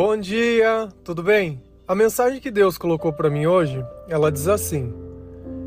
Bom 0.00 0.16
dia, 0.16 0.88
tudo 1.02 1.24
bem? 1.24 1.60
A 1.84 1.92
mensagem 1.92 2.40
que 2.40 2.52
Deus 2.52 2.78
colocou 2.78 3.12
para 3.12 3.28
mim 3.28 3.46
hoje, 3.46 3.84
ela 4.08 4.30
diz 4.30 4.46
assim: 4.46 4.94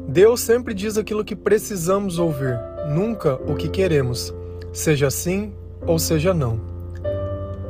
Deus 0.07 0.39
sempre 0.39 0.73
diz 0.73 0.97
aquilo 0.97 1.25
que 1.25 1.35
precisamos 1.35 2.17
ouvir, 2.17 2.57
nunca 2.87 3.35
o 3.35 3.55
que 3.57 3.67
queremos, 3.67 4.33
seja 4.71 5.11
sim 5.11 5.51
ou 5.85 5.99
seja 5.99 6.33
não. 6.33 6.61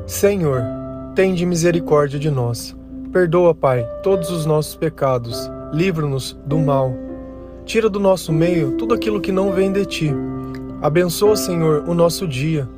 Senhor, 0.05 0.61
tende 1.15 1.47
misericórdia 1.47 2.19
de 2.19 2.29
nós. 2.29 2.78
Perdoa, 3.12 3.55
Pai, 3.55 3.83
todos 4.03 4.29
os 4.29 4.46
nossos 4.46 4.75
pecados. 4.75 5.49
Livra-nos 5.73 6.33
do 6.46 6.59
mal. 6.59 6.93
Tira 7.65 7.89
do 7.89 7.99
nosso 7.99 8.31
meio 8.31 8.78
tudo 8.78 8.93
aquilo 8.93 9.19
que 9.19 9.31
não 9.31 9.51
vem 9.51 9.71
de 9.71 9.83
ti. 9.83 10.13
Abençoa, 10.79 11.35
Senhor, 11.35 11.89
o 11.89 11.96
nosso 11.96 12.28
dia. 12.28 12.69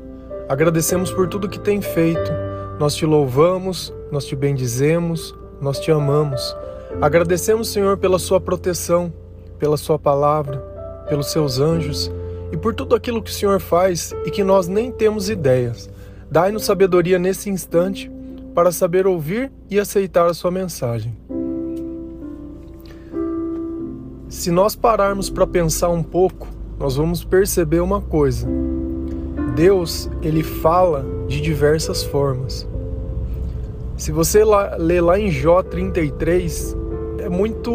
Agradecemos 0.47 1.11
por 1.11 1.27
tudo 1.27 1.49
que 1.49 1.59
tem 1.59 1.81
feito. 1.81 2.52
Nós 2.83 2.95
te 2.95 3.05
louvamos, 3.05 3.93
nós 4.11 4.25
te 4.25 4.35
bendizemos, 4.35 5.33
nós 5.61 5.79
te 5.79 5.89
amamos. 5.89 6.53
Agradecemos, 6.99 7.69
Senhor, 7.69 7.97
pela 7.97 8.19
sua 8.19 8.41
proteção, 8.41 9.09
pela 9.57 9.77
sua 9.77 9.97
palavra, 9.97 10.57
pelos 11.07 11.31
seus 11.31 11.61
anjos 11.61 12.11
e 12.51 12.57
por 12.57 12.75
tudo 12.75 12.93
aquilo 12.93 13.23
que 13.23 13.31
o 13.31 13.33
Senhor 13.33 13.61
faz 13.61 14.13
e 14.25 14.29
que 14.29 14.43
nós 14.43 14.67
nem 14.67 14.91
temos 14.91 15.29
ideias. 15.29 15.89
Dai-nos 16.29 16.65
sabedoria 16.65 17.17
nesse 17.17 17.49
instante 17.49 18.11
para 18.53 18.69
saber 18.69 19.07
ouvir 19.07 19.49
e 19.69 19.79
aceitar 19.79 20.27
a 20.27 20.33
sua 20.33 20.51
mensagem. 20.51 21.15
Se 24.27 24.51
nós 24.51 24.75
pararmos 24.75 25.29
para 25.29 25.47
pensar 25.47 25.87
um 25.87 26.03
pouco, 26.03 26.49
nós 26.77 26.97
vamos 26.97 27.23
perceber 27.23 27.79
uma 27.79 28.01
coisa. 28.01 28.45
Deus, 29.55 30.09
ele 30.21 30.43
fala 30.43 31.05
de 31.29 31.39
diversas 31.39 32.03
formas. 32.03 32.72
Se 34.03 34.11
você 34.11 34.43
lá, 34.43 34.75
ler 34.75 34.99
lá 34.99 35.17
em 35.17 35.31
Jó 35.31 35.63
33, 35.63 36.75
é 37.19 37.29
muito 37.29 37.71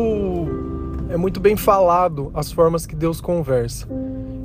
é 1.08 1.16
muito 1.16 1.40
bem 1.40 1.56
falado 1.56 2.30
as 2.34 2.52
formas 2.52 2.84
que 2.84 2.94
Deus 2.94 3.18
conversa. 3.18 3.88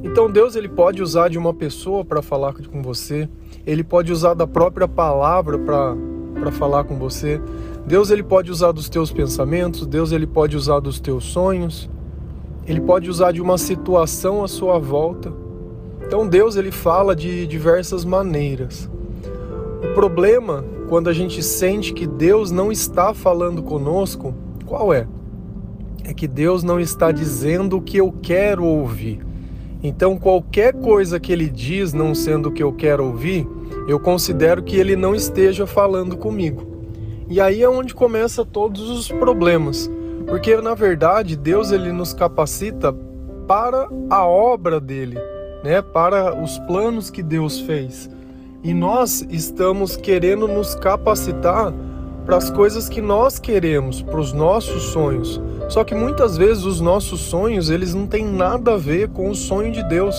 Então 0.01 0.31
Deus 0.31 0.55
ele 0.55 0.69
pode 0.69 1.03
usar 1.03 1.27
de 1.27 1.37
uma 1.37 1.53
pessoa 1.53 2.05
para 2.05 2.21
falar 2.21 2.53
com 2.53 2.81
você, 2.81 3.27
ele 3.67 3.83
pode 3.83 4.13
usar 4.13 4.33
da 4.33 4.47
própria 4.47 4.87
palavra 4.87 5.59
para 5.59 6.51
falar 6.53 6.85
com 6.85 6.97
você. 6.97 7.41
Deus 7.85 8.11
ele 8.11 8.23
pode 8.23 8.49
usar 8.49 8.71
dos 8.71 8.87
teus 8.87 9.11
pensamentos, 9.11 9.85
Deus 9.85 10.13
ele 10.13 10.25
pode 10.25 10.55
usar 10.55 10.79
dos 10.79 11.01
teus 11.01 11.25
sonhos. 11.25 11.89
Ele 12.65 12.79
pode 12.79 13.09
usar 13.09 13.33
de 13.33 13.41
uma 13.41 13.57
situação 13.57 14.41
à 14.41 14.47
sua 14.47 14.79
volta. 14.79 15.33
Então 16.01 16.25
Deus 16.25 16.55
ele 16.55 16.71
fala 16.71 17.13
de 17.13 17.45
diversas 17.45 18.05
maneiras. 18.05 18.89
O 19.83 19.93
problema 19.93 20.63
quando 20.87 21.09
a 21.09 21.13
gente 21.13 21.41
sente 21.41 21.93
que 21.93 22.05
Deus 22.05 22.51
não 22.51 22.71
está 22.71 23.13
falando 23.13 23.63
conosco, 23.63 24.33
qual 24.65 24.93
é? 24.93 25.07
É 26.03 26.13
que 26.13 26.27
Deus 26.27 26.63
não 26.63 26.79
está 26.79 27.11
dizendo 27.11 27.77
o 27.77 27.81
que 27.81 27.97
eu 27.97 28.13
quero 28.21 28.63
ouvir. 28.63 29.25
Então, 29.81 30.17
qualquer 30.17 30.73
coisa 30.73 31.19
que 31.19 31.31
ele 31.31 31.49
diz 31.49 31.93
não 31.93 32.13
sendo 32.13 32.49
o 32.49 32.51
que 32.51 32.63
eu 32.63 32.71
quero 32.71 33.05
ouvir, 33.05 33.47
eu 33.87 33.99
considero 33.99 34.63
que 34.63 34.75
ele 34.75 34.95
não 34.95 35.13
esteja 35.15 35.65
falando 35.65 36.15
comigo. 36.15 36.65
E 37.27 37.41
aí 37.41 37.63
é 37.63 37.69
onde 37.69 37.93
começa 37.93 38.45
todos 38.45 38.89
os 38.89 39.07
problemas, 39.07 39.89
porque 40.27 40.55
na 40.57 40.75
verdade 40.75 41.35
Deus 41.35 41.71
ele 41.71 41.91
nos 41.91 42.13
capacita 42.13 42.93
para 43.47 43.89
a 44.09 44.25
obra 44.25 44.79
dele, 44.79 45.17
né? 45.63 45.81
Para 45.81 46.39
os 46.39 46.59
planos 46.59 47.09
que 47.09 47.23
Deus 47.23 47.59
fez. 47.59 48.09
E 48.63 48.73
nós 48.73 49.27
estamos 49.29 49.97
querendo 49.97 50.47
nos 50.47 50.73
capacitar 50.73 51.73
para 52.25 52.37
as 52.37 52.49
coisas 52.49 52.87
que 52.87 53.01
nós 53.01 53.37
queremos, 53.37 54.01
para 54.01 54.21
os 54.21 54.31
nossos 54.31 54.83
sonhos. 54.83 55.41
Só 55.67 55.83
que 55.83 55.93
muitas 55.93 56.37
vezes 56.37 56.63
os 56.63 56.79
nossos 56.79 57.19
sonhos, 57.19 57.69
eles 57.69 57.93
não 57.93 58.07
têm 58.07 58.25
nada 58.25 58.75
a 58.75 58.77
ver 58.77 59.09
com 59.09 59.29
o 59.29 59.35
sonho 59.35 59.69
de 59.69 59.83
Deus. 59.83 60.15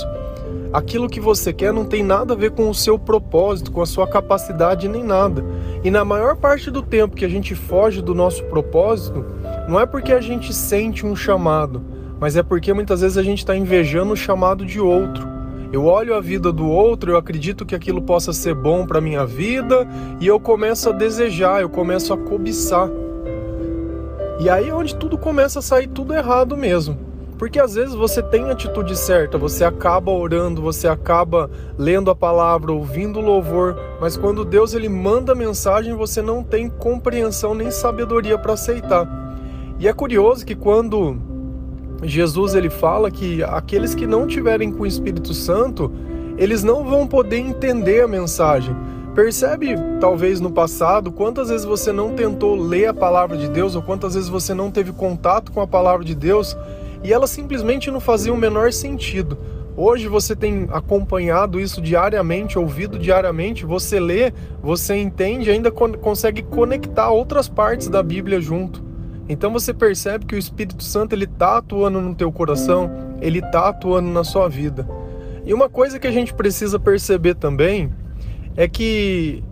Aquilo 0.75 1.09
que 1.09 1.21
você 1.21 1.55
quer 1.55 1.73
não 1.73 1.87
tem 1.87 2.03
nada 2.03 2.35
a 2.35 2.37
ver 2.37 2.51
com 2.51 2.69
o 2.69 2.75
seu 2.75 2.99
propósito, 2.99 3.73
com 3.73 3.81
a 3.81 3.87
sua 3.87 4.07
capacidade 4.07 4.89
nem 4.89 5.03
nada. 5.03 5.43
E 5.83 5.91
na 5.91 6.05
maior 6.05 6.37
parte 6.37 6.71
do 6.71 6.83
tempo 6.83 7.17
que 7.17 7.25
a 7.25 7.29
gente 7.29 7.55
foge 7.55 8.03
do 8.03 8.15
nosso 8.15 8.45
propósito, 8.45 9.25
não 9.67 9.81
é 9.81 9.87
porque 9.87 10.13
a 10.13 10.21
gente 10.21 10.53
sente 10.53 11.07
um 11.07 11.17
chamado, 11.17 11.81
mas 12.21 12.37
é 12.37 12.43
porque 12.43 12.75
muitas 12.75 13.01
vezes 13.01 13.17
a 13.17 13.23
gente 13.23 13.39
está 13.39 13.57
invejando 13.57 14.13
o 14.13 14.17
chamado 14.17 14.67
de 14.67 14.81
outro. 14.81 15.34
Eu 15.75 15.87
olho 15.87 16.15
a 16.15 16.21
vida 16.21 16.53
do 16.53 16.69
outro, 16.69 17.11
eu 17.11 17.17
acredito 17.17 17.67
que 17.67 17.75
aquilo 17.75 18.01
possa 18.01 18.33
ser 18.33 18.55
bom 18.55 18.87
para 18.87 19.01
minha 19.01 19.27
vida 19.27 19.85
e 20.21 20.27
eu 20.29 20.39
começo 20.39 20.89
a 20.89 20.93
desejar, 20.93 21.63
eu 21.63 21.69
começo 21.69 22.15
a 22.15 22.17
cobiçar. 22.17 22.89
E 24.39 24.49
aí 24.49 24.69
é 24.69 24.73
onde 24.73 24.95
tudo 24.95 25.19
começa 25.19 25.59
a 25.59 25.63
sair 25.63 25.89
tudo 25.89 26.15
errado 26.15 26.57
mesmo. 26.57 26.97
Porque 27.37 27.59
às 27.59 27.75
vezes 27.75 27.93
você 27.93 28.23
tem 28.23 28.45
a 28.45 28.53
atitude 28.53 28.97
certa, 28.97 29.37
você 29.37 29.65
acaba 29.65 30.13
orando, 30.13 30.63
você 30.63 30.87
acaba 30.87 31.51
lendo 31.77 32.09
a 32.09 32.15
palavra, 32.15 32.71
ouvindo 32.71 33.19
o 33.19 33.25
louvor, 33.25 33.77
mas 34.01 34.17
quando 34.17 34.45
Deus 34.45 34.75
ele 34.75 34.89
manda 34.89 35.33
a 35.33 35.35
mensagem, 35.35 35.93
você 35.97 36.23
não 36.23 36.45
tem 36.45 36.71
compreensão 36.71 37.53
nem 37.53 37.73
sabedoria 37.73 38.39
para 38.39 38.53
aceitar. 38.53 39.09
E 39.81 39.89
é 39.89 39.93
curioso 39.93 40.47
que 40.47 40.55
quando 40.55 41.34
Jesus 42.05 42.55
ele 42.55 42.69
fala 42.69 43.11
que 43.11 43.43
aqueles 43.43 43.95
que 43.95 44.07
não 44.07 44.27
tiverem 44.27 44.71
com 44.71 44.83
o 44.83 44.87
Espírito 44.87 45.33
Santo, 45.33 45.91
eles 46.37 46.63
não 46.63 46.85
vão 46.85 47.07
poder 47.07 47.39
entender 47.39 48.03
a 48.03 48.09
mensagem. 48.09 48.77
Percebe, 49.15 49.75
talvez 50.01 50.41
no 50.41 50.51
passado, 50.51 51.11
quantas 51.11 51.49
vezes 51.49 51.65
você 51.65 51.93
não 51.93 52.15
tentou 52.15 52.55
ler 52.57 52.89
a 52.89 52.95
palavra 52.95 53.37
de 53.37 53.49
Deus 53.49 53.75
ou 53.75 53.83
quantas 53.83 54.15
vezes 54.15 54.29
você 54.29 54.53
não 54.53 54.71
teve 54.71 54.93
contato 54.93 55.53
com 55.53 55.61
a 55.61 55.67
palavra 55.67 56.05
de 56.05 56.15
Deus 56.15 56.57
e 57.03 57.13
ela 57.13 57.27
simplesmente 57.27 57.91
não 57.91 58.01
fazia 58.01 58.33
o 58.33 58.37
menor 58.37 58.73
sentido. 58.73 59.39
Hoje 59.77 60.07
você 60.07 60.37
tem 60.37 60.69
acompanhado 60.73 61.59
isso 61.59 61.81
diariamente, 61.81 62.59
ouvido 62.59 62.99
diariamente, 62.99 63.65
você 63.65 63.99
lê, 63.99 64.33
você 64.63 64.97
entende, 64.97 65.51
ainda 65.51 65.71
consegue 65.71 66.43
conectar 66.43 67.11
outras 67.11 67.49
partes 67.49 67.89
da 67.89 68.03
Bíblia 68.03 68.41
junto. 68.41 68.94
Então 69.29 69.53
você 69.53 69.73
percebe 69.73 70.27
que 70.27 70.35
o 70.35 70.39
Espírito 70.39 70.83
Santo 70.83 71.15
ele 71.15 71.27
tá 71.27 71.59
atuando 71.59 72.01
no 72.01 72.15
teu 72.15 72.31
coração, 72.31 72.91
ele 73.21 73.41
tá 73.41 73.69
atuando 73.69 74.11
na 74.11 74.23
sua 74.23 74.49
vida. 74.49 74.87
E 75.45 75.53
uma 75.53 75.69
coisa 75.69 75.99
que 75.99 76.07
a 76.07 76.13
gente 76.13 76.35
precisa 76.35 76.79
perceber 76.79 77.35
também 77.35 77.93
é 78.57 78.69
que 78.69 79.43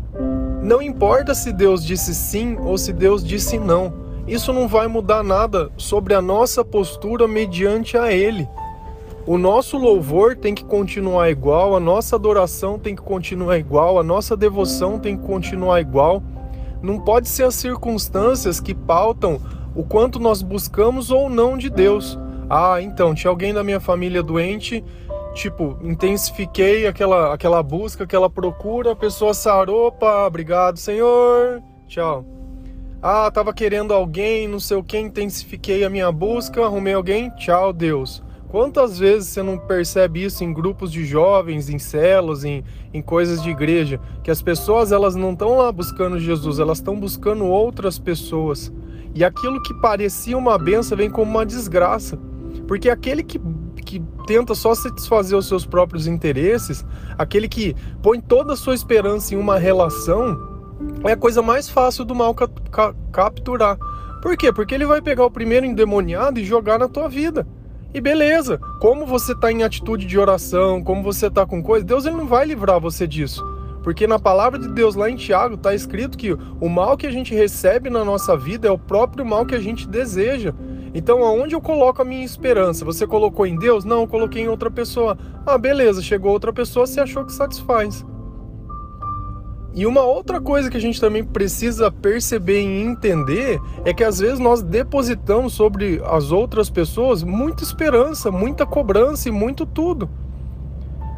não 0.63 0.81
importa 0.81 1.35
se 1.35 1.53
Deus 1.53 1.85
disse 1.85 2.15
sim 2.15 2.57
ou 2.61 2.79
se 2.79 2.93
Deus 2.93 3.25
disse 3.25 3.59
não. 3.59 3.93
Isso 4.27 4.53
não 4.53 4.69
vai 4.69 4.87
mudar 4.87 5.25
nada 5.25 5.71
sobre 5.77 6.15
a 6.15 6.23
nossa 6.23 6.65
postura 6.65 7.27
mediante 7.27 7.97
a 7.97 8.13
Ele. 8.13 8.49
O 9.27 9.39
nosso 9.39 9.77
louvor 9.77 10.37
tem 10.37 10.55
que 10.55 10.65
continuar 10.65 11.31
igual, 11.31 11.77
a 11.77 11.81
nossa 11.81 12.17
adoração 12.17 12.79
tem 12.79 12.95
que 12.95 13.03
continuar 13.03 13.59
igual, 13.59 13.99
a 13.99 14.03
nossa 14.03 14.37
devoção 14.37 14.99
tem 14.99 15.17
que 15.17 15.25
continuar 15.25 15.81
igual. 15.81 16.23
Não 16.83 16.99
pode 16.99 17.29
ser 17.29 17.45
as 17.45 17.55
circunstâncias 17.55 18.61
que 18.61 18.75
pautam 18.75 19.41
o 19.75 19.83
quanto 19.85 20.19
nós 20.19 20.43
buscamos 20.43 21.11
ou 21.11 21.29
não 21.29 21.57
de 21.57 21.71
Deus. 21.71 22.19
Ah, 22.49 22.81
então, 22.81 23.15
tinha 23.15 23.31
alguém 23.31 23.55
da 23.55 23.65
minha 23.65 23.81
família 23.81 24.23
doente 24.23 24.85
tipo, 25.33 25.79
intensifiquei 25.83 26.87
aquela, 26.87 27.33
aquela 27.33 27.63
busca, 27.63 28.05
aquela 28.05 28.29
procura, 28.29 28.93
a 28.93 28.97
pessoa 28.97 29.35
sarou, 29.35 29.87
opa, 29.87 30.27
obrigado, 30.27 30.79
Senhor, 30.79 31.63
tchau. 31.87 32.25
Ah, 33.01 33.31
tava 33.31 33.53
querendo 33.53 33.93
alguém, 33.93 34.47
não 34.47 34.61
sei 34.61 34.77
o 34.77 34.85
que, 34.85 34.99
intensifiquei 34.99 35.85
a 35.85 35.91
minha 35.91 36.13
busca, 36.13 36.65
arrumei 36.65 36.95
alguém, 36.95 37.31
tchau, 37.31 37.73
Deus. 37.73 38.23
Quantas 38.49 38.99
vezes 38.99 39.31
você 39.31 39.43
não 39.43 39.59
percebe 39.59 40.23
isso 40.23 40.45
em 40.45 40.53
grupos 40.53 40.93
de 40.93 41.05
jovens, 41.07 41.71
em 41.71 41.79
celas, 41.79 42.45
em, 42.45 42.63
em 42.93 43.01
coisas 43.01 43.43
de 43.43 43.49
igreja? 43.49 43.99
Que 44.23 44.31
as 44.31 44.43
pessoas 44.43 44.93
elas 44.93 45.17
não 45.17 45.33
estão 45.33 45.57
lá 45.57 45.73
buscando 45.73 46.19
Jesus, 46.19 46.59
elas 46.59 46.79
estão 46.79 47.01
buscando 47.01 47.47
outras 47.47 47.99
pessoas. 47.99 48.71
E 49.15 49.25
aquilo 49.25 49.63
que 49.63 49.75
parecia 49.75 50.37
uma 50.37 50.59
benção 50.59 50.97
vem 50.97 51.11
como 51.11 51.31
uma 51.31 51.47
desgraça. 51.47 52.19
Porque 52.67 52.89
aquele 52.89 53.23
que 53.23 53.41
que 53.85 54.03
tenta 54.27 54.55
só 54.55 54.75
satisfazer 54.75 55.37
os 55.37 55.47
seus 55.47 55.67
próprios 55.67 56.07
interesses, 56.07 56.85
aquele 57.19 57.49
que 57.49 57.75
põe 58.03 58.21
toda 58.21 58.55
a 58.55 58.57
sua 58.57 58.75
esperança 58.75 59.35
em 59.35 59.37
uma 59.37 59.59
relação, 59.59 60.39
é 61.05 61.13
a 61.13 61.17
coisa 61.17 61.43
mais 61.43 61.69
fácil 61.69 62.05
do 62.05 62.15
mal 62.15 62.35
ca 62.35 62.49
ca 62.71 62.95
capturar. 63.13 63.77
Por 64.23 64.37
quê? 64.37 64.53
Porque 64.53 64.75
ele 64.75 64.87
vai 64.87 65.03
pegar 65.03 65.25
o 65.25 65.31
primeiro 65.31 65.67
endemoniado 65.67 66.39
e 66.39 66.45
jogar 66.45 66.79
na 66.79 66.89
tua 66.89 67.09
vida. 67.09 67.47
E 67.93 68.01
beleza, 68.01 68.59
como 68.81 69.05
você 69.05 69.33
está 69.33 69.53
em 69.53 69.63
atitude 69.63 70.07
de 70.07 70.19
oração, 70.19 70.83
como 70.83 71.03
você 71.03 71.27
está 71.27 71.45
com 71.45 71.63
coisa, 71.63 71.85
Deus 71.85 72.07
ele 72.07 72.17
não 72.17 72.27
vai 72.27 72.47
livrar 72.47 72.81
você 72.81 73.07
disso. 73.07 73.45
Porque 73.83 74.07
na 74.07 74.19
palavra 74.19 74.59
de 74.59 74.69
Deus 74.69 74.95
lá 74.95 75.11
em 75.11 75.17
Tiago 75.17 75.55
está 75.55 75.75
escrito 75.75 76.17
que 76.17 76.33
o 76.33 76.69
mal 76.69 76.97
que 76.97 77.07
a 77.07 77.11
gente 77.11 77.35
recebe 77.35 77.91
na 77.91 78.05
nossa 78.05 78.37
vida 78.37 78.69
é 78.69 78.71
o 78.71 78.79
próprio 78.79 79.27
mal 79.27 79.45
que 79.45 79.55
a 79.55 79.61
gente 79.61 79.89
deseja. 79.89 80.55
Então, 80.95 81.25
aonde 81.25 81.55
eu 81.55 81.61
coloco 81.61 82.03
a 82.03 82.05
minha 82.05 82.25
esperança? 82.25 82.85
Você 82.85 83.07
colocou 83.07 83.47
em 83.47 83.59
Deus? 83.59 83.85
Não, 83.85 84.03
eu 84.03 84.07
coloquei 84.07 84.43
em 84.43 84.49
outra 84.49 84.71
pessoa. 84.71 85.19
Ah, 85.45 85.59
beleza, 85.59 86.03
chegou 86.03 86.33
outra 86.33 86.53
pessoa, 86.53 86.87
você 86.87 87.01
achou 87.01 87.25
que 87.25 87.33
satisfaz. 87.33 88.05
E 89.75 89.87
uma 89.87 90.03
outra 90.03 90.39
coisa 90.39 90.71
que 90.71 90.77
a 90.77 90.81
gente 90.81 91.01
também 91.01 91.25
precisa 91.25 91.91
perceber 91.91 92.61
e 92.61 92.83
entender 92.83 93.59
é 93.87 93.95
que 93.95 94.05
às 94.05 94.19
vezes 94.19 94.39
nós 94.39 94.63
depositamos 94.63 95.55
sobre 95.55 96.01
as 96.05 96.31
outras 96.31 96.69
pessoas 96.69 97.23
muita 97.23 97.65
esperança, 97.65 98.31
muita 98.31 98.67
cobrança 98.67 99.31
e 99.31 99.33
muito 99.33 99.65
tudo. 99.65 100.11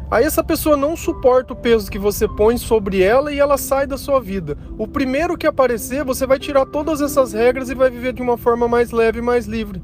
Aí 0.09 0.23
essa 0.23 0.43
pessoa 0.43 0.77
não 0.77 0.95
suporta 0.95 1.53
o 1.53 1.55
peso 1.55 1.89
que 1.89 1.97
você 1.97 2.27
põe 2.27 2.57
sobre 2.57 3.01
ela 3.01 3.33
e 3.33 3.39
ela 3.39 3.57
sai 3.57 3.87
da 3.87 3.97
sua 3.97 4.19
vida. 4.19 4.57
O 4.77 4.87
primeiro 4.87 5.37
que 5.37 5.47
aparecer, 5.47 6.03
você 6.03 6.27
vai 6.27 6.37
tirar 6.37 6.65
todas 6.65 7.01
essas 7.01 7.33
regras 7.33 7.69
e 7.69 7.75
vai 7.75 7.89
viver 7.89 8.13
de 8.13 8.21
uma 8.21 8.37
forma 8.37 8.67
mais 8.67 8.91
leve 8.91 9.19
e 9.19 9.21
mais 9.21 9.45
livre. 9.47 9.81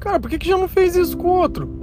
Cara, 0.00 0.18
por 0.18 0.28
que, 0.28 0.38
que 0.38 0.48
já 0.48 0.58
não 0.58 0.66
fez 0.66 0.96
isso 0.96 1.16
com 1.16 1.28
o 1.28 1.32
outro? 1.32 1.80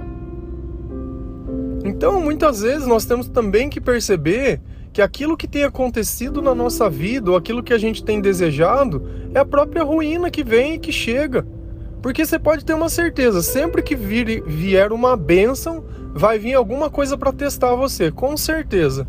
Então, 1.84 2.20
muitas 2.20 2.60
vezes 2.60 2.86
nós 2.86 3.06
temos 3.06 3.28
também 3.28 3.70
que 3.70 3.80
perceber 3.80 4.60
que 4.92 5.00
aquilo 5.00 5.36
que 5.36 5.48
tem 5.48 5.64
acontecido 5.64 6.42
na 6.42 6.54
nossa 6.54 6.90
vida, 6.90 7.30
ou 7.30 7.36
aquilo 7.36 7.62
que 7.62 7.72
a 7.72 7.78
gente 7.78 8.04
tem 8.04 8.20
desejado, 8.20 9.08
é 9.32 9.38
a 9.38 9.44
própria 9.44 9.84
ruína 9.84 10.30
que 10.30 10.42
vem 10.44 10.74
e 10.74 10.78
que 10.78 10.92
chega. 10.92 11.46
Porque 12.02 12.24
você 12.24 12.38
pode 12.38 12.64
ter 12.64 12.74
uma 12.74 12.88
certeza, 12.88 13.42
sempre 13.42 13.82
que 13.82 13.96
vir, 13.96 14.42
vier 14.46 14.92
uma 14.92 15.16
bênção, 15.16 15.84
vai 16.14 16.38
vir 16.38 16.54
alguma 16.54 16.88
coisa 16.88 17.16
para 17.16 17.32
testar 17.32 17.74
você, 17.74 18.10
com 18.10 18.36
certeza. 18.36 19.06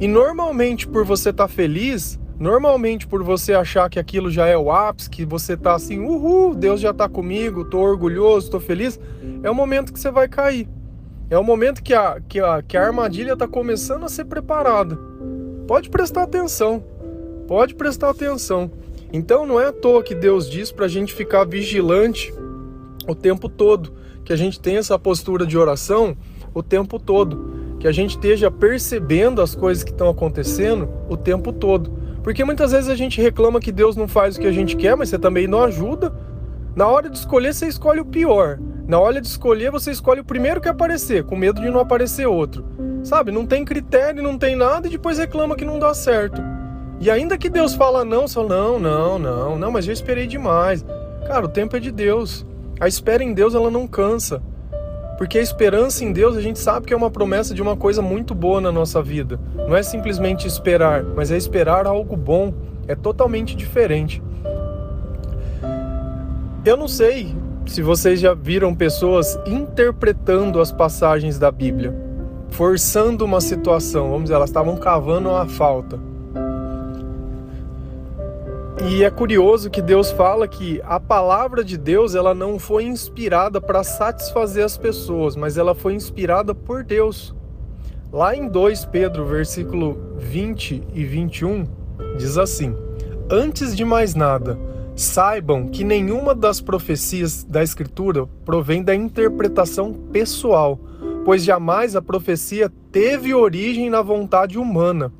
E 0.00 0.08
normalmente, 0.08 0.86
por 0.86 1.04
você 1.04 1.30
estar 1.30 1.46
tá 1.46 1.48
feliz, 1.48 2.18
normalmente 2.38 3.06
por 3.06 3.22
você 3.22 3.54
achar 3.54 3.88
que 3.88 4.00
aquilo 4.00 4.30
já 4.30 4.46
é 4.46 4.56
o 4.56 4.72
ápice, 4.72 5.08
que 5.08 5.24
você 5.24 5.56
tá 5.56 5.74
assim, 5.74 6.00
uhul, 6.00 6.56
Deus 6.56 6.80
já 6.80 6.92
tá 6.92 7.08
comigo, 7.08 7.64
tô 7.64 7.78
orgulhoso, 7.78 8.50
tô 8.50 8.58
feliz, 8.58 8.98
é 9.44 9.50
o 9.50 9.54
momento 9.54 9.92
que 9.92 10.00
você 10.00 10.10
vai 10.10 10.26
cair. 10.26 10.68
É 11.30 11.38
o 11.38 11.44
momento 11.44 11.82
que 11.82 11.94
a, 11.94 12.20
que 12.28 12.40
a, 12.40 12.60
que 12.62 12.76
a 12.76 12.84
armadilha 12.84 13.32
está 13.32 13.48
começando 13.48 14.04
a 14.04 14.08
ser 14.08 14.24
preparada. 14.24 14.98
Pode 15.66 15.88
prestar 15.88 16.24
atenção. 16.24 16.84
Pode 17.46 17.74
prestar 17.74 18.10
atenção. 18.10 18.70
Então 19.12 19.46
não 19.46 19.60
é 19.60 19.66
à 19.66 19.72
toa 19.72 20.02
que 20.02 20.14
Deus 20.14 20.48
diz 20.48 20.72
para 20.72 20.86
a 20.86 20.88
gente 20.88 21.12
ficar 21.12 21.44
vigilante 21.44 22.32
o 23.06 23.14
tempo 23.14 23.48
todo, 23.48 23.92
que 24.24 24.32
a 24.32 24.36
gente 24.36 24.58
tenha 24.58 24.78
essa 24.78 24.98
postura 24.98 25.44
de 25.44 25.58
oração 25.58 26.16
o 26.54 26.62
tempo 26.62 26.98
todo, 26.98 27.76
que 27.78 27.88
a 27.88 27.92
gente 27.92 28.10
esteja 28.10 28.50
percebendo 28.50 29.42
as 29.42 29.54
coisas 29.54 29.82
que 29.82 29.90
estão 29.90 30.08
acontecendo 30.08 30.88
o 31.08 31.16
tempo 31.16 31.52
todo. 31.52 31.92
Porque 32.22 32.44
muitas 32.44 32.72
vezes 32.72 32.88
a 32.88 32.94
gente 32.94 33.20
reclama 33.20 33.60
que 33.60 33.72
Deus 33.72 33.96
não 33.96 34.06
faz 34.06 34.36
o 34.36 34.40
que 34.40 34.46
a 34.46 34.52
gente 34.52 34.76
quer, 34.76 34.96
mas 34.96 35.08
você 35.08 35.18
também 35.18 35.46
não 35.46 35.62
ajuda. 35.62 36.12
Na 36.76 36.86
hora 36.86 37.10
de 37.10 37.18
escolher, 37.18 37.52
você 37.52 37.66
escolhe 37.66 38.00
o 38.00 38.04
pior. 38.04 38.58
Na 38.86 38.98
hora 38.98 39.20
de 39.20 39.26
escolher, 39.26 39.70
você 39.70 39.90
escolhe 39.90 40.20
o 40.20 40.24
primeiro 40.24 40.60
que 40.60 40.68
aparecer, 40.68 41.24
com 41.24 41.36
medo 41.36 41.60
de 41.60 41.68
não 41.68 41.80
aparecer 41.80 42.26
outro. 42.26 42.64
Sabe? 43.02 43.32
Não 43.32 43.44
tem 43.44 43.64
critério, 43.64 44.22
não 44.22 44.38
tem 44.38 44.54
nada 44.54 44.86
e 44.86 44.90
depois 44.90 45.18
reclama 45.18 45.56
que 45.56 45.64
não 45.64 45.78
dá 45.78 45.92
certo. 45.92 46.40
E 47.02 47.10
ainda 47.10 47.36
que 47.36 47.50
Deus 47.50 47.74
fala 47.74 48.04
não, 48.04 48.28
fala, 48.28 48.48
não, 48.48 48.78
não, 48.78 49.18
não, 49.18 49.58
não, 49.58 49.72
mas 49.72 49.88
eu 49.88 49.92
esperei 49.92 50.24
demais. 50.28 50.86
Cara, 51.26 51.44
o 51.44 51.48
tempo 51.48 51.76
é 51.76 51.80
de 51.80 51.90
Deus. 51.90 52.46
A 52.78 52.86
espera 52.86 53.24
em 53.24 53.34
Deus, 53.34 53.56
ela 53.56 53.72
não 53.72 53.88
cansa. 53.88 54.40
Porque 55.18 55.36
a 55.36 55.42
esperança 55.42 56.04
em 56.04 56.12
Deus, 56.12 56.36
a 56.36 56.40
gente 56.40 56.60
sabe 56.60 56.86
que 56.86 56.94
é 56.94 56.96
uma 56.96 57.10
promessa 57.10 57.54
de 57.54 57.60
uma 57.60 57.76
coisa 57.76 58.00
muito 58.00 58.36
boa 58.36 58.60
na 58.60 58.70
nossa 58.70 59.02
vida. 59.02 59.36
Não 59.66 59.74
é 59.74 59.82
simplesmente 59.82 60.46
esperar, 60.46 61.02
mas 61.02 61.32
é 61.32 61.36
esperar 61.36 61.88
algo 61.88 62.16
bom. 62.16 62.54
É 62.86 62.94
totalmente 62.94 63.56
diferente. 63.56 64.22
Eu 66.64 66.76
não 66.76 66.86
sei 66.86 67.34
se 67.66 67.82
vocês 67.82 68.20
já 68.20 68.32
viram 68.32 68.76
pessoas 68.76 69.36
interpretando 69.44 70.60
as 70.60 70.70
passagens 70.70 71.36
da 71.36 71.50
Bíblia, 71.50 71.92
forçando 72.50 73.24
uma 73.24 73.40
situação, 73.40 74.04
vamos 74.08 74.24
dizer, 74.24 74.34
elas 74.34 74.50
estavam 74.50 74.76
cavando 74.76 75.30
uma 75.30 75.46
falta. 75.46 76.11
E 78.88 79.04
é 79.04 79.10
curioso 79.10 79.70
que 79.70 79.80
Deus 79.80 80.10
fala 80.10 80.46
que 80.48 80.80
a 80.84 80.98
palavra 80.98 81.64
de 81.64 81.76
Deus 81.76 82.14
ela 82.14 82.34
não 82.34 82.58
foi 82.58 82.84
inspirada 82.84 83.60
para 83.60 83.84
satisfazer 83.84 84.64
as 84.64 84.76
pessoas, 84.76 85.36
mas 85.36 85.56
ela 85.56 85.74
foi 85.74 85.94
inspirada 85.94 86.54
por 86.54 86.82
Deus. 86.84 87.34
Lá 88.12 88.36
em 88.36 88.48
2 88.48 88.84
Pedro, 88.86 89.24
versículo 89.24 90.16
20 90.18 90.82
e 90.92 91.04
21, 91.04 91.64
diz 92.18 92.36
assim: 92.36 92.76
Antes 93.30 93.74
de 93.74 93.84
mais 93.84 94.14
nada, 94.14 94.58
Saibam 94.94 95.68
que 95.68 95.84
nenhuma 95.84 96.34
das 96.34 96.60
profecias 96.60 97.44
da 97.44 97.62
Escritura 97.62 98.26
provém 98.44 98.82
da 98.82 98.94
interpretação 98.94 99.92
pessoal, 99.92 100.78
pois 101.24 101.42
jamais 101.42 101.96
a 101.96 102.02
profecia 102.02 102.70
teve 102.90 103.32
origem 103.32 103.88
na 103.88 104.02
vontade 104.02 104.58
humana, 104.58 105.10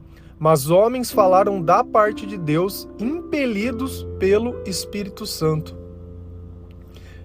mas 0.43 0.69
homens 0.71 1.13
falaram 1.13 1.63
da 1.63 1.85
parte 1.85 2.27
de 2.27 2.37
Deus, 2.37 2.89
impelidos 2.99 4.05
pelo 4.19 4.61
Espírito 4.67 5.25
Santo. 5.25 5.79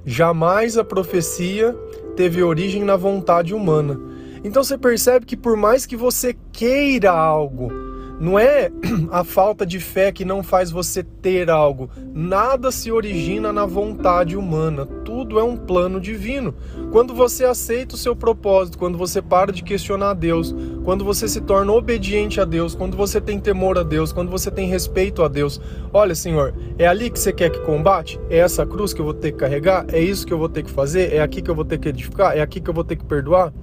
Jamais 0.05 0.77
a 0.77 0.83
profecia 0.83 1.75
teve 2.15 2.43
origem 2.43 2.83
na 2.83 2.95
vontade 2.95 3.55
humana. 3.55 3.99
Então 4.43 4.63
você 4.63 4.77
percebe 4.77 5.25
que 5.25 5.35
por 5.35 5.57
mais 5.57 5.83
que 5.83 5.95
você 5.95 6.37
queira 6.51 7.09
algo, 7.11 7.71
não 8.19 8.37
é 8.37 8.69
a 9.09 9.23
falta 9.23 9.65
de 9.65 9.79
fé 9.79 10.11
que 10.11 10.23
não 10.23 10.43
faz 10.43 10.69
você 10.69 11.01
ter 11.01 11.49
algo. 11.49 11.89
Nada 12.13 12.69
se 12.69 12.91
origina 12.91 13.51
na 13.51 13.65
vontade 13.65 14.37
humana. 14.37 14.87
Tudo 15.27 15.39
é 15.39 15.43
um 15.43 15.57
plano 15.57 15.99
divino. 15.99 16.55
Quando 16.89 17.13
você 17.13 17.43
aceita 17.43 17.95
o 17.95 17.97
seu 17.97 18.15
propósito, 18.15 18.77
quando 18.77 18.97
você 18.97 19.21
para 19.21 19.51
de 19.51 19.61
questionar 19.61 20.13
Deus, 20.13 20.55
quando 20.85 21.03
você 21.03 21.27
se 21.27 21.41
torna 21.41 21.73
obediente 21.73 22.39
a 22.39 22.45
Deus, 22.45 22.73
quando 22.73 22.95
você 22.95 23.19
tem 23.19 23.37
temor 23.37 23.77
a 23.77 23.83
Deus, 23.83 24.13
quando 24.13 24.31
você 24.31 24.49
tem 24.49 24.69
respeito 24.69 25.21
a 25.21 25.27
Deus. 25.27 25.59
Olha, 25.91 26.15
Senhor, 26.15 26.53
é 26.77 26.87
ali 26.87 27.09
que 27.09 27.19
você 27.19 27.33
quer 27.33 27.49
que 27.49 27.59
combate? 27.59 28.17
É 28.29 28.37
essa 28.37 28.65
cruz 28.65 28.93
que 28.93 29.01
eu 29.01 29.05
vou 29.05 29.13
ter 29.13 29.33
que 29.33 29.39
carregar? 29.39 29.85
É 29.89 29.99
isso 29.99 30.25
que 30.25 30.31
eu 30.31 30.37
vou 30.37 30.47
ter 30.47 30.63
que 30.63 30.71
fazer? 30.71 31.13
É 31.13 31.19
aqui 31.19 31.41
que 31.41 31.51
eu 31.51 31.55
vou 31.55 31.65
ter 31.65 31.77
que 31.77 31.89
edificar? 31.89 32.37
É 32.37 32.39
aqui 32.39 32.61
que 32.61 32.69
eu 32.69 32.73
vou 32.73 32.85
ter 32.85 32.95
que 32.95 33.03
perdoar? 33.03 33.53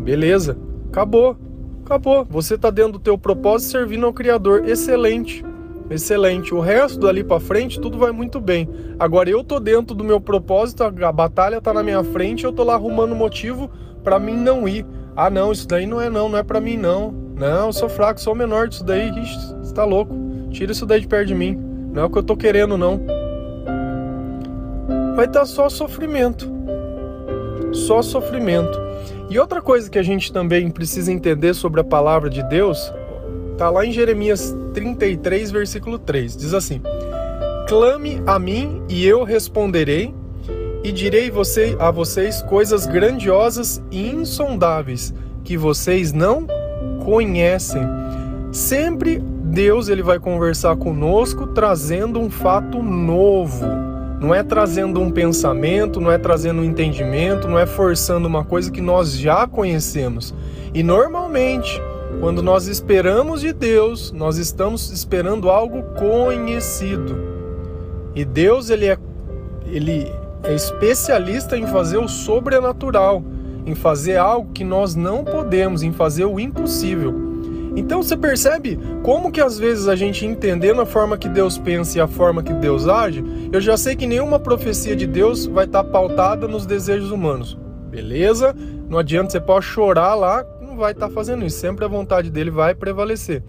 Beleza, 0.00 0.56
acabou. 0.88 1.36
Acabou. 1.84 2.24
Você 2.30 2.54
está 2.54 2.70
dentro 2.70 2.92
do 2.92 2.98
teu 2.98 3.18
propósito 3.18 3.72
servindo 3.72 4.06
ao 4.06 4.12
Criador. 4.14 4.66
Excelente. 4.66 5.43
Excelente. 5.90 6.54
O 6.54 6.60
resto 6.60 6.98
dali 6.98 7.22
para 7.22 7.40
frente 7.40 7.80
tudo 7.80 7.98
vai 7.98 8.10
muito 8.10 8.40
bem. 8.40 8.68
Agora 8.98 9.28
eu 9.28 9.44
tô 9.44 9.60
dentro 9.60 9.94
do 9.94 10.04
meu 10.04 10.20
propósito, 10.20 10.82
a 10.82 11.12
batalha 11.12 11.60
tá 11.60 11.72
na 11.72 11.82
minha 11.82 12.02
frente, 12.02 12.44
eu 12.44 12.52
tô 12.52 12.64
lá 12.64 12.74
arrumando 12.74 13.14
motivo 13.14 13.70
para 14.02 14.18
mim 14.18 14.36
não 14.36 14.68
ir. 14.68 14.86
Ah, 15.16 15.30
não, 15.30 15.52
isso 15.52 15.68
daí 15.68 15.86
não 15.86 16.00
é 16.00 16.10
não, 16.10 16.28
não 16.28 16.38
é 16.38 16.42
para 16.42 16.60
mim 16.60 16.76
não. 16.76 17.12
Não, 17.36 17.66
eu 17.66 17.72
sou 17.72 17.88
fraco, 17.88 18.20
sou 18.20 18.34
menor 18.34 18.68
disso 18.68 18.84
daí. 18.84 19.10
Ixi, 19.10 19.54
você 19.62 19.74
tá 19.74 19.84
louco. 19.84 20.14
Tira 20.50 20.72
isso 20.72 20.86
daí 20.86 21.00
de 21.00 21.08
perto 21.08 21.28
de 21.28 21.34
mim. 21.34 21.58
Não 21.92 22.02
é 22.02 22.06
o 22.06 22.10
que 22.10 22.18
eu 22.18 22.22
tô 22.22 22.36
querendo 22.36 22.76
não. 22.76 23.00
Vai 25.14 25.26
estar 25.26 25.40
tá 25.40 25.46
só 25.46 25.68
sofrimento. 25.68 26.52
Só 27.72 28.02
sofrimento. 28.02 28.78
E 29.30 29.38
outra 29.38 29.60
coisa 29.60 29.90
que 29.90 29.98
a 29.98 30.02
gente 30.02 30.32
também 30.32 30.70
precisa 30.70 31.12
entender 31.12 31.54
sobre 31.54 31.80
a 31.80 31.84
palavra 31.84 32.28
de 32.28 32.42
Deus, 32.48 32.92
tá 33.56 33.70
lá 33.70 33.84
em 33.84 33.92
Jeremias 33.92 34.54
33, 34.72 35.50
versículo 35.50 35.98
3. 35.98 36.36
Diz 36.36 36.54
assim: 36.54 36.80
Clame 37.68 38.22
a 38.26 38.38
mim 38.38 38.82
e 38.88 39.06
eu 39.06 39.24
responderei, 39.24 40.14
e 40.82 40.92
direi 40.92 41.30
você, 41.30 41.76
a 41.78 41.90
vocês 41.90 42.42
coisas 42.42 42.86
grandiosas 42.86 43.82
e 43.90 44.10
insondáveis 44.10 45.14
que 45.42 45.56
vocês 45.56 46.12
não 46.12 46.46
conhecem. 47.04 47.82
Sempre 48.52 49.18
Deus 49.18 49.88
ele 49.88 50.02
vai 50.02 50.18
conversar 50.18 50.76
conosco 50.76 51.46
trazendo 51.48 52.20
um 52.20 52.28
fato 52.28 52.82
novo 52.82 53.64
não 54.24 54.34
é 54.34 54.42
trazendo 54.42 55.00
um 55.00 55.10
pensamento, 55.10 56.00
não 56.00 56.10
é 56.10 56.16
trazendo 56.16 56.62
um 56.62 56.64
entendimento, 56.64 57.46
não 57.46 57.58
é 57.58 57.66
forçando 57.66 58.26
uma 58.26 58.42
coisa 58.42 58.70
que 58.70 58.80
nós 58.80 59.18
já 59.18 59.46
conhecemos. 59.46 60.34
E 60.72 60.82
normalmente, 60.82 61.80
quando 62.24 62.40
nós 62.42 62.68
esperamos 62.68 63.42
de 63.42 63.52
Deus, 63.52 64.10
nós 64.10 64.38
estamos 64.38 64.90
esperando 64.90 65.50
algo 65.50 65.82
conhecido. 65.92 67.18
E 68.14 68.24
Deus 68.24 68.70
ele 68.70 68.86
é 68.86 68.96
ele 69.66 70.10
é 70.42 70.54
especialista 70.54 71.54
em 71.54 71.66
fazer 71.66 71.98
o 71.98 72.08
sobrenatural, 72.08 73.22
em 73.66 73.74
fazer 73.74 74.16
algo 74.16 74.52
que 74.54 74.64
nós 74.64 74.94
não 74.94 75.22
podemos, 75.22 75.82
em 75.82 75.92
fazer 75.92 76.24
o 76.24 76.40
impossível. 76.40 77.14
Então 77.76 78.02
você 78.02 78.16
percebe 78.16 78.78
como 79.02 79.30
que 79.30 79.42
às 79.42 79.58
vezes 79.58 79.86
a 79.86 79.94
gente 79.94 80.24
entendendo 80.24 80.80
a 80.80 80.86
forma 80.86 81.18
que 81.18 81.28
Deus 81.28 81.58
pensa 81.58 81.98
e 81.98 82.00
a 82.00 82.08
forma 82.08 82.42
que 82.42 82.54
Deus 82.54 82.88
age, 82.88 83.22
eu 83.52 83.60
já 83.60 83.76
sei 83.76 83.94
que 83.94 84.06
nenhuma 84.06 84.38
profecia 84.38 84.96
de 84.96 85.06
Deus 85.06 85.44
vai 85.44 85.66
estar 85.66 85.84
pautada 85.84 86.48
nos 86.48 86.64
desejos 86.64 87.10
humanos. 87.10 87.54
Beleza? 87.90 88.56
Não 88.88 88.98
adianta 88.98 89.30
você 89.30 89.40
pode 89.40 89.66
chorar 89.66 90.14
lá, 90.14 90.42
vai 90.74 90.92
estar 90.92 91.08
fazendo 91.10 91.44
isso. 91.44 91.58
Sempre 91.58 91.84
a 91.84 91.88
vontade 91.88 92.30
dele 92.30 92.50
vai 92.50 92.74
prevalecer. 92.74 93.42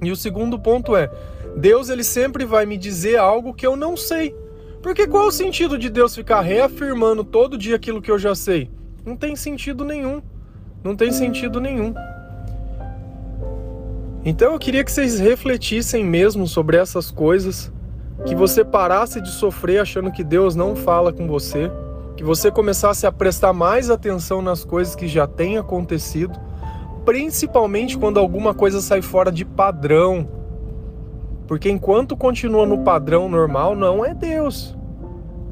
E 0.00 0.10
o 0.10 0.16
segundo 0.16 0.58
ponto 0.58 0.94
é, 0.96 1.10
Deus 1.56 1.88
ele 1.88 2.04
sempre 2.04 2.44
vai 2.44 2.64
me 2.66 2.76
dizer 2.76 3.16
algo 3.16 3.54
que 3.54 3.66
eu 3.66 3.76
não 3.76 3.96
sei. 3.96 4.34
Porque 4.82 5.06
qual 5.06 5.26
o 5.26 5.32
sentido 5.32 5.76
de 5.76 5.90
Deus 5.90 6.14
ficar 6.14 6.40
reafirmando 6.40 7.24
todo 7.24 7.58
dia 7.58 7.76
aquilo 7.76 8.00
que 8.00 8.10
eu 8.10 8.18
já 8.18 8.34
sei? 8.34 8.70
Não 9.04 9.16
tem 9.16 9.34
sentido 9.34 9.84
nenhum. 9.84 10.22
Não 10.84 10.94
tem 10.94 11.10
sentido 11.10 11.60
nenhum. 11.60 11.92
Então 14.24 14.52
eu 14.52 14.58
queria 14.58 14.84
que 14.84 14.92
vocês 14.92 15.18
refletissem 15.18 16.04
mesmo 16.04 16.46
sobre 16.46 16.76
essas 16.76 17.10
coisas, 17.10 17.72
que 18.26 18.34
você 18.34 18.64
parasse 18.64 19.20
de 19.20 19.30
sofrer 19.30 19.80
achando 19.80 20.12
que 20.12 20.22
Deus 20.22 20.54
não 20.54 20.76
fala 20.76 21.12
com 21.12 21.26
você, 21.26 21.70
que 22.18 22.24
você 22.24 22.50
começasse 22.50 23.06
a 23.06 23.12
prestar 23.12 23.52
mais 23.52 23.90
atenção 23.90 24.42
nas 24.42 24.64
coisas 24.64 24.96
que 24.96 25.06
já 25.06 25.24
têm 25.24 25.56
acontecido, 25.56 26.36
principalmente 27.04 27.96
quando 27.96 28.18
alguma 28.18 28.52
coisa 28.52 28.80
sai 28.80 29.00
fora 29.00 29.30
de 29.30 29.44
padrão. 29.44 30.28
Porque 31.46 31.70
enquanto 31.70 32.16
continua 32.16 32.66
no 32.66 32.82
padrão 32.82 33.28
normal, 33.28 33.76
não 33.76 34.04
é 34.04 34.14
Deus. 34.14 34.76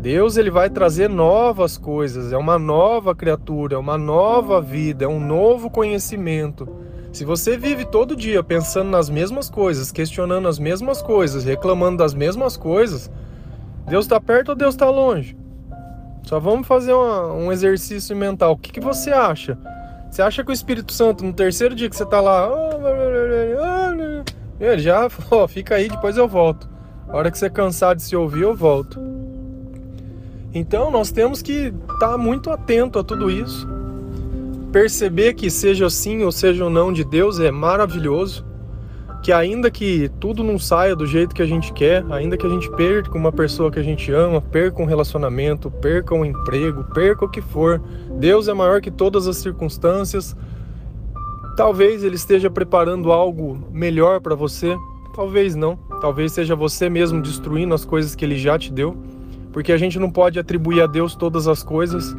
Deus 0.01 0.37
ele 0.37 0.51
vai 0.51 0.69
trazer 0.69 1.09
novas 1.09 1.79
coisas, 1.79 2.33
é 2.33 2.37
uma 2.37 2.59
nova 2.59 3.15
criatura, 3.15 3.77
é 3.77 3.79
uma 3.79 3.97
nova 3.97 4.61
vida, 4.61 5.05
é 5.05 5.09
um 5.09 5.21
novo 5.21 5.71
conhecimento. 5.71 6.69
Se 7.13 7.25
você 7.25 7.57
vive 7.57 7.85
todo 7.85 8.17
dia 8.17 8.43
pensando 8.43 8.91
nas 8.91 9.09
mesmas 9.09 9.49
coisas, 9.49 9.93
questionando 9.93 10.49
as 10.49 10.59
mesmas 10.59 11.01
coisas, 11.01 11.45
reclamando 11.45 11.99
das 11.99 12.13
mesmas 12.13 12.57
coisas, 12.57 13.09
Deus 13.87 14.05
está 14.05 14.21
perto 14.21 14.49
ou 14.49 14.57
Deus 14.57 14.75
está 14.75 14.91
longe? 14.91 15.46
Só 16.27 16.39
vamos 16.39 16.67
fazer 16.67 16.93
uma, 16.93 17.33
um 17.33 17.51
exercício 17.51 18.15
mental. 18.15 18.53
O 18.53 18.59
que, 18.59 18.71
que, 18.71 18.81
você 18.81 19.11
acha? 19.11 19.57
Você 20.11 20.21
acha 20.21 20.45
que 20.45 20.51
o 20.51 20.53
Espírito 20.53 20.93
Santo, 20.93 21.25
no 21.25 21.33
terceiro 21.33 21.75
dia 21.75 21.89
que 21.89 21.97
você 21.97 22.03
está 22.03 22.21
lá, 22.21 22.51
ele 24.61 24.83
já 24.83 25.09
fica 25.49 25.77
aí, 25.77 25.89
depois 25.89 26.19
eu 26.19 26.29
volto. 26.29 26.69
A 27.09 27.17
hora 27.17 27.31
que 27.31 27.39
você 27.39 27.49
cansar 27.49 27.97
de 27.97 28.03
se 28.03 28.15
ouvir, 28.15 28.43
eu 28.43 28.55
volto. 28.55 29.01
Então 30.53 30.91
nós 30.91 31.11
temos 31.11 31.41
que 31.41 31.73
estar 31.93 32.11
tá 32.11 32.19
muito 32.19 32.51
atento 32.51 32.99
a 32.99 33.05
tudo 33.05 33.31
isso 33.31 33.67
perceber 34.77 35.33
que 35.33 35.49
seja 35.49 35.89
sim 35.89 36.23
ou 36.23 36.31
seja 36.31 36.69
não 36.69 36.93
de 36.93 37.03
Deus 37.03 37.41
é 37.41 37.51
maravilhoso. 37.51 38.45
Que 39.27 39.33
ainda 39.33 39.73
que 39.73 40.09
tudo 40.21 40.45
não 40.45 40.57
saia 40.57 40.95
do 40.95 41.05
jeito 41.05 41.35
que 41.35 41.43
a 41.43 41.47
gente 41.47 41.73
quer, 41.73 42.05
ainda 42.11 42.37
que 42.37 42.47
a 42.47 42.49
gente 42.49 42.71
perca 42.77 43.19
uma 43.19 43.33
pessoa 43.33 43.73
que 43.73 43.79
a 43.81 43.83
gente 43.83 44.13
ama, 44.13 44.41
perca 44.41 44.81
um 44.81 44.85
relacionamento, 44.85 45.69
perca 45.69 46.15
um 46.15 46.25
emprego, 46.25 46.85
perca 46.95 47.25
o 47.25 47.29
que 47.29 47.43
for, 47.43 47.83
Deus 48.21 48.47
é 48.47 48.55
maior 48.55 48.81
que 48.81 48.89
todas 48.89 49.27
as 49.27 49.39
circunstâncias. 49.39 50.37
Talvez 51.57 52.05
Ele 52.05 52.15
esteja 52.15 52.49
preparando 52.49 53.11
algo 53.11 53.67
melhor 53.73 54.21
para 54.21 54.37
você, 54.37 54.77
talvez 55.13 55.57
não. 55.57 55.75
Talvez 56.01 56.31
seja 56.31 56.55
você 56.55 56.89
mesmo 56.89 57.21
destruindo 57.21 57.75
as 57.75 57.85
coisas 57.85 58.15
que 58.15 58.25
Ele 58.25 58.39
já 58.39 58.57
te 58.57 58.73
deu, 58.73 58.97
porque 59.53 59.73
a 59.73 59.77
gente 59.77 59.99
não 59.99 60.09
pode 60.09 60.39
atribuir 60.39 60.83
a 60.83 60.87
Deus 60.87 61.17
todas 61.17 61.49
as 61.49 61.65
coisas 61.65 62.15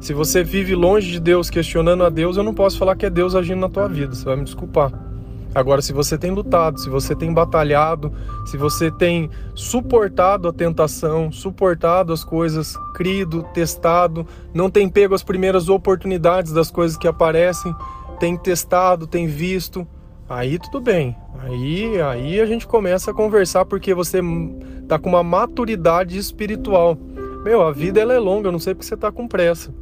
se 0.00 0.14
você 0.14 0.42
vive 0.42 0.74
longe 0.74 1.12
de 1.12 1.20
Deus, 1.20 1.50
questionando 1.50 2.02
a 2.02 2.08
Deus, 2.08 2.38
eu 2.38 2.42
não 2.42 2.54
posso 2.54 2.78
falar 2.78 2.96
que 2.96 3.04
é 3.04 3.10
Deus 3.10 3.36
agindo 3.36 3.60
na 3.60 3.68
tua 3.68 3.86
vida, 3.86 4.14
você 4.14 4.24
vai 4.24 4.34
me 4.34 4.44
desculpar. 4.44 4.92
Agora, 5.54 5.82
se 5.82 5.92
você 5.92 6.16
tem 6.16 6.30
lutado, 6.30 6.80
se 6.80 6.88
você 6.88 7.14
tem 7.14 7.32
batalhado, 7.32 8.12
se 8.46 8.56
você 8.56 8.90
tem 8.90 9.28
suportado 9.54 10.48
a 10.48 10.52
tentação, 10.52 11.30
suportado 11.30 12.12
as 12.12 12.24
coisas, 12.24 12.74
crido, 12.94 13.42
testado, 13.52 14.26
não 14.54 14.70
tem 14.70 14.88
pego 14.88 15.14
as 15.14 15.22
primeiras 15.22 15.68
oportunidades 15.68 16.52
das 16.52 16.70
coisas 16.70 16.96
que 16.96 17.06
aparecem, 17.06 17.74
tem 18.18 18.36
testado, 18.36 19.06
tem 19.06 19.26
visto, 19.26 19.86
aí 20.28 20.58
tudo 20.58 20.80
bem. 20.80 21.14
Aí, 21.40 22.00
aí 22.00 22.40
a 22.40 22.46
gente 22.46 22.66
começa 22.66 23.10
a 23.10 23.14
conversar 23.14 23.64
porque 23.64 23.92
você 23.92 24.20
tá 24.88 24.98
com 24.98 25.10
uma 25.10 25.22
maturidade 25.22 26.16
espiritual. 26.16 26.96
Meu, 27.44 27.62
a 27.62 27.72
vida 27.72 28.00
ela 28.00 28.14
é 28.14 28.18
longa, 28.18 28.48
eu 28.48 28.52
não 28.52 28.58
sei 28.58 28.74
porque 28.74 28.86
você 28.86 28.96
tá 28.96 29.10
com 29.10 29.26
pressa. 29.28 29.74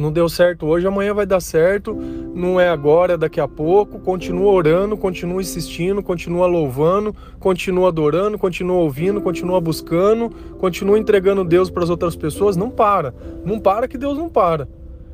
Não 0.00 0.10
deu 0.10 0.30
certo 0.30 0.64
hoje, 0.64 0.86
amanhã 0.86 1.12
vai 1.12 1.26
dar 1.26 1.40
certo. 1.40 1.94
Não 1.94 2.58
é 2.58 2.70
agora, 2.70 3.12
é 3.12 3.16
daqui 3.18 3.38
a 3.38 3.46
pouco. 3.46 4.00
Continua 4.00 4.50
orando, 4.50 4.96
continua 4.96 5.42
insistindo, 5.42 6.02
continua 6.02 6.46
louvando, 6.46 7.14
continua 7.38 7.88
adorando, 7.88 8.38
continua 8.38 8.78
ouvindo, 8.78 9.20
continua 9.20 9.60
buscando, 9.60 10.30
continua 10.58 10.98
entregando 10.98 11.44
Deus 11.44 11.68
para 11.68 11.84
as 11.84 11.90
outras 11.90 12.16
pessoas. 12.16 12.56
Não 12.56 12.70
para. 12.70 13.14
Não 13.44 13.60
para 13.60 13.86
que 13.86 13.98
Deus 13.98 14.16
não 14.16 14.30
para. 14.30 14.66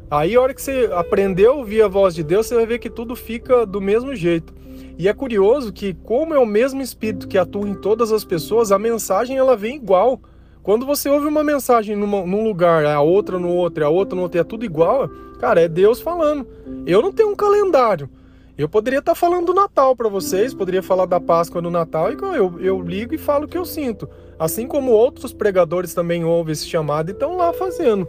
Aí, 0.08 0.36
a 0.36 0.40
hora 0.40 0.54
que 0.54 0.62
você 0.62 0.88
aprendeu 0.92 1.54
a 1.54 1.56
ouvir 1.56 1.82
a 1.82 1.88
voz 1.88 2.14
de 2.14 2.22
Deus, 2.22 2.46
você 2.46 2.54
vai 2.54 2.64
ver 2.64 2.78
que 2.78 2.88
tudo 2.88 3.16
fica 3.16 3.66
do 3.66 3.80
mesmo 3.80 4.14
jeito. 4.14 4.54
E 4.96 5.08
é 5.08 5.12
curioso 5.12 5.72
que, 5.72 5.94
como 5.94 6.32
é 6.32 6.38
o 6.38 6.46
mesmo 6.46 6.80
Espírito 6.80 7.26
que 7.26 7.36
atua 7.36 7.68
em 7.68 7.74
todas 7.74 8.12
as 8.12 8.24
pessoas, 8.24 8.70
a 8.70 8.78
mensagem 8.78 9.36
ela 9.36 9.56
vem 9.56 9.74
igual. 9.74 10.20
Quando 10.66 10.84
você 10.84 11.08
ouve 11.08 11.28
uma 11.28 11.44
mensagem 11.44 11.94
numa, 11.94 12.26
num 12.26 12.42
lugar, 12.42 12.84
a 12.86 13.00
outra 13.00 13.38
no 13.38 13.50
outro, 13.50 13.86
a 13.86 13.88
outra 13.88 14.16
no 14.16 14.22
outro, 14.22 14.40
é 14.40 14.42
tudo 14.42 14.64
igual, 14.64 15.08
cara, 15.38 15.60
é 15.60 15.68
Deus 15.68 16.00
falando. 16.00 16.44
Eu 16.84 17.00
não 17.00 17.12
tenho 17.12 17.30
um 17.30 17.36
calendário. 17.36 18.10
Eu 18.58 18.68
poderia 18.68 18.98
estar 18.98 19.12
tá 19.12 19.14
falando 19.14 19.46
do 19.46 19.54
Natal 19.54 19.94
para 19.94 20.08
vocês, 20.08 20.52
poderia 20.52 20.82
falar 20.82 21.06
da 21.06 21.20
Páscoa 21.20 21.62
no 21.62 21.70
Natal, 21.70 22.10
e 22.10 22.16
eu, 22.36 22.60
eu 22.60 22.82
ligo 22.82 23.14
e 23.14 23.18
falo 23.18 23.44
o 23.44 23.48
que 23.48 23.56
eu 23.56 23.64
sinto. 23.64 24.08
Assim 24.36 24.66
como 24.66 24.90
outros 24.90 25.32
pregadores 25.32 25.94
também 25.94 26.24
ouvem 26.24 26.50
esse 26.50 26.66
chamado 26.66 27.10
e 27.10 27.12
estão 27.12 27.36
lá 27.36 27.52
fazendo. 27.52 28.08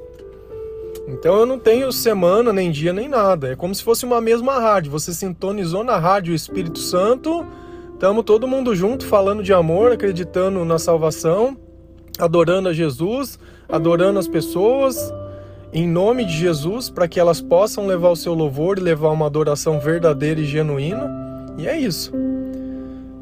Então 1.08 1.36
eu 1.36 1.46
não 1.46 1.60
tenho 1.60 1.92
semana, 1.92 2.52
nem 2.52 2.72
dia, 2.72 2.92
nem 2.92 3.08
nada. 3.08 3.52
É 3.52 3.56
como 3.56 3.76
se 3.76 3.84
fosse 3.84 4.04
uma 4.04 4.20
mesma 4.20 4.58
rádio. 4.60 4.92
Você 4.94 5.14
sintonizou 5.14 5.84
na 5.84 6.00
rádio 6.00 6.34
Espírito 6.34 6.80
Santo, 6.80 7.46
estamos 7.94 8.26
todo 8.26 8.48
mundo 8.48 8.76
junto 8.76 9.06
falando 9.06 9.44
de 9.44 9.54
amor, 9.54 9.92
acreditando 9.92 10.66
na 10.66 10.80
salvação 10.80 11.56
adorando 12.18 12.70
a 12.70 12.74
Jesus, 12.74 13.40
adorando 13.70 14.20
as 14.20 14.28
pessoas 14.28 15.14
em 15.74 15.88
nome 15.88 16.26
de 16.26 16.34
Jesus, 16.34 16.90
para 16.90 17.08
que 17.08 17.20
elas 17.20 17.42
possam 17.42 17.86
levar 17.86 18.10
o 18.10 18.16
seu 18.16 18.34
louvor 18.34 18.78
e 18.78 18.82
levar 18.82 19.10
uma 19.10 19.26
adoração 19.26 19.80
verdadeira 19.80 20.40
e 20.40 20.46
genuína. 20.46 21.10
E 21.58 21.68
é 21.68 21.78
isso. 21.78 22.12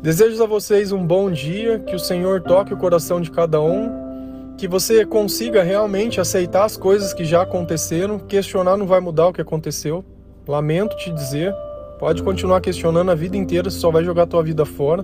Desejo 0.02 0.42
a 0.44 0.48
vocês 0.48 0.92
um 0.92 1.06
bom 1.06 1.32
dia, 1.32 1.80
que 1.80 1.96
o 1.96 2.00
Senhor 2.00 2.42
toque 2.42 2.74
o 2.74 2.78
coração 2.78 3.20
de 3.20 3.32
cada 3.32 3.60
um, 3.60 3.90
que 4.58 4.68
você 4.68 5.04
consiga 5.06 5.64
realmente 5.64 6.22
aceitar 6.22 6.64
as 6.64 6.78
coisas 6.78 7.14
que 7.14 7.26
já 7.26 7.42
aconteceram, 7.42 8.20
questionar 8.20 8.78
não 8.78 8.86
vai 8.86 9.00
mudar 9.00 9.28
o 9.28 9.34
que 9.34 9.42
aconteceu. 9.42 10.06
Lamento 10.48 10.96
te 10.98 11.12
dizer, 11.12 11.54
pode 11.98 12.22
continuar 12.22 12.62
questionando 12.62 13.10
a 13.10 13.16
vida 13.16 13.36
inteira, 13.36 13.72
só 13.72 13.90
vai 13.90 14.04
jogar 14.04 14.24
a 14.24 14.28
tua 14.28 14.44
vida 14.44 14.64
fora. 14.64 15.04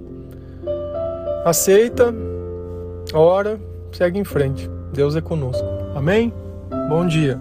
Aceita, 1.44 2.14
ora 3.14 3.60
segue 3.98 4.20
em 4.20 4.24
frente. 4.24 4.70
Deus 4.94 5.16
é 5.16 5.22
conosco. 5.22 5.66
Amém? 5.96 6.34
Bom 6.90 7.06
dia. 7.08 7.40